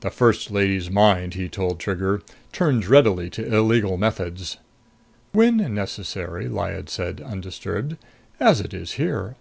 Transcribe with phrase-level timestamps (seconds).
[0.00, 4.56] "The First Lady's mind," he told Trigger, "turns readily to illegal methods."
[5.30, 7.96] "When necessary," Lyad said undisturbed,
[8.40, 9.36] "as it is here."